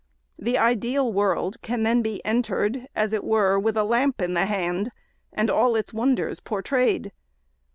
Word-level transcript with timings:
The 0.39 0.57
ideal 0.57 1.13
world 1.13 1.61
can 1.61 1.83
then 1.83 2.01
be 2.01 2.25
entered, 2.25 2.87
as 2.95 3.13
it 3.13 3.23
were 3.23 3.59
with 3.59 3.77
a 3.77 3.83
lamp 3.83 4.19
in 4.19 4.33
the 4.33 4.47
hand, 4.47 4.89
and 5.31 5.47
all 5.47 5.75
its 5.75 5.93
wonders 5.93 6.39
por 6.39 6.63
trayed. 6.63 7.11